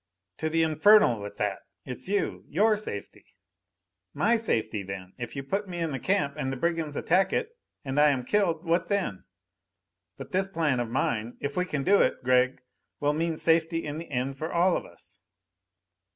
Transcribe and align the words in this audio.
"To 0.39 0.49
the 0.49 0.63
infernal 0.63 1.21
with 1.21 1.37
that! 1.37 1.59
It's 1.85 2.09
you, 2.09 2.43
your 2.47 2.75
safety" 2.75 3.23
"My 4.23 4.35
safety, 4.35 4.81
then! 4.81 5.13
If 5.19 5.35
you 5.35 5.43
put 5.43 5.67
me 5.69 5.77
in 5.77 5.91
the 5.91 5.99
camp 5.99 6.33
and 6.37 6.51
the 6.51 6.57
brigands 6.57 6.95
attack 6.95 7.31
it 7.31 7.55
and 7.85 7.99
I 7.99 8.09
am 8.09 8.25
killed 8.25 8.65
what 8.65 8.87
then? 8.89 9.25
But 10.17 10.31
this 10.31 10.49
plan 10.49 10.79
of 10.79 10.89
mine, 10.89 11.37
if 11.39 11.55
we 11.55 11.65
can 11.65 11.83
do 11.83 12.01
it, 12.01 12.23
Gregg, 12.23 12.63
will 12.99 13.13
mean 13.13 13.37
safety 13.37 13.85
in 13.85 13.99
the 13.99 14.09
end 14.09 14.39
for 14.39 14.51
all 14.51 14.75
of 14.75 14.87
us." 14.87 15.19